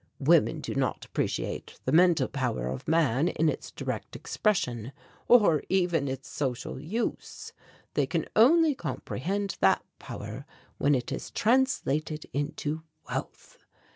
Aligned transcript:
Women 0.17 0.61
do 0.61 0.73
not 0.73 1.05
appreciate 1.05 1.79
the 1.85 1.91
mental 1.91 2.27
power 2.27 2.65
of 2.69 2.87
man 2.87 3.27
in 3.27 3.49
its 3.49 3.69
direct 3.69 4.15
expression, 4.15 4.93
or 5.27 5.61
even 5.69 6.07
its 6.07 6.27
social 6.27 6.79
use; 6.79 7.53
they 7.93 8.07
can 8.07 8.25
only 8.35 8.73
comprehend 8.73 9.57
that 9.59 9.85
power 9.99 10.47
when 10.79 10.95
it 10.95 11.11
is 11.11 11.29
translated 11.29 12.25
into 12.33 12.81
wealth. 13.07 13.59